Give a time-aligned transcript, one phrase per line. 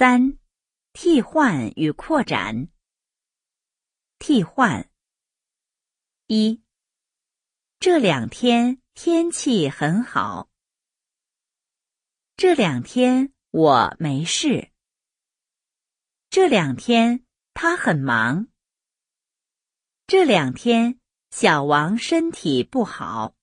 [0.00, 0.38] 三、
[0.92, 2.68] 替换与扩展。
[4.20, 4.88] 替换。
[6.28, 6.62] 一、
[7.80, 10.48] 这两天天气很好。
[12.36, 14.70] 这两天我没事。
[16.30, 18.46] 这两天他很忙。
[20.06, 21.00] 这两天
[21.32, 23.34] 小王身体不好。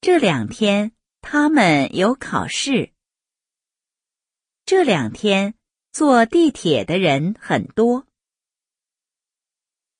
[0.00, 2.95] 这两天他们有考试。
[4.78, 5.54] 这两天
[5.90, 8.06] 坐地铁的人很多。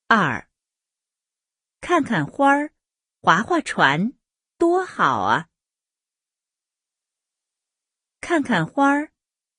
[0.06, 0.50] 二，
[1.80, 2.74] 看看花儿，
[3.22, 4.12] 划划船，
[4.58, 5.48] 多好啊！
[8.20, 9.12] 看看花儿，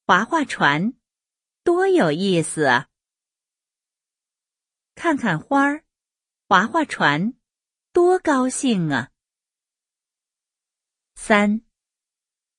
[0.06, 0.94] 划划船，
[1.64, 2.88] 多有意思啊！
[4.94, 5.84] 看看花儿，
[6.48, 7.34] 划划船，
[7.92, 9.10] 多高兴啊！
[11.16, 11.66] 三，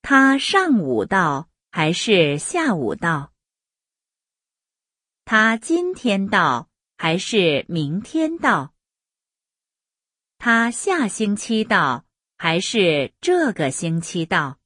[0.02, 3.33] 他上午到还是下午到？
[5.24, 8.75] 他今天到还是明天到？
[10.38, 14.59] 他下星期到还是这个星期到？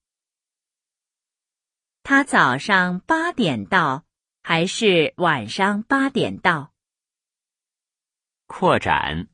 [2.04, 4.06] 他早上八点到，
[4.42, 6.72] 还是晚上八点到？
[8.46, 9.28] 扩展。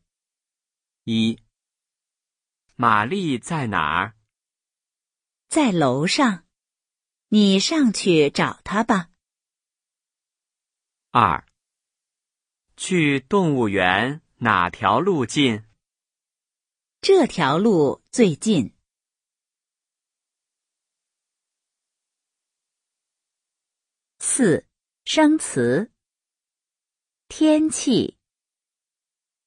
[1.05, 1.39] 一，
[2.77, 4.15] 玛丽在哪儿？
[5.49, 6.48] 在楼上，
[7.29, 9.11] 你上去找他吧。
[11.11, 11.47] 二，
[12.77, 15.65] 去动物园哪条路近？
[17.01, 18.75] 这条路最近。
[24.19, 24.65] 四。
[25.11, 25.91] 生词：
[27.29, 28.19] 天气、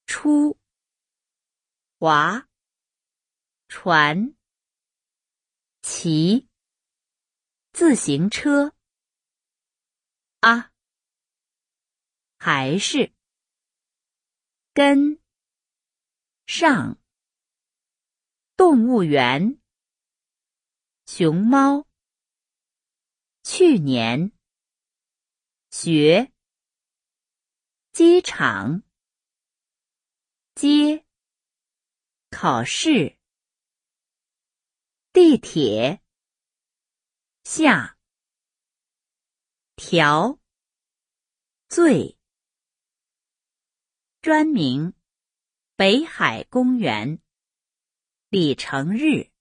[0.07, 0.57] 出、
[1.99, 2.47] 划、
[3.67, 4.33] 船、
[5.83, 6.47] 骑、
[7.81, 8.75] 自行车、
[10.41, 10.71] 啊，
[12.37, 13.11] 还是、
[14.71, 15.19] 跟、
[16.45, 17.01] 上、
[18.55, 19.59] 动物园、
[21.07, 21.87] 熊猫、
[23.41, 24.31] 去年。
[25.71, 26.31] 学，
[27.91, 28.83] 机场，
[30.53, 31.03] 接，
[32.29, 33.17] 考试，
[35.11, 36.00] 地铁，
[37.43, 37.97] 下，
[39.75, 40.39] 调，
[41.67, 42.17] 最，
[44.21, 44.93] 专名，
[45.75, 47.19] 北海公园，
[48.29, 49.31] 李成日。